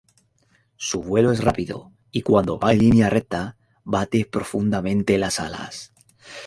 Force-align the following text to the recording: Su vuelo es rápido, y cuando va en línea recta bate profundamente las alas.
Su 0.77 1.03
vuelo 1.03 1.31
es 1.31 1.43
rápido, 1.43 1.91
y 2.11 2.23
cuando 2.23 2.57
va 2.57 2.73
en 2.73 2.79
línea 2.79 3.09
recta 3.11 3.57
bate 3.83 4.25
profundamente 4.25 5.19
las 5.19 5.39
alas. 5.39 5.93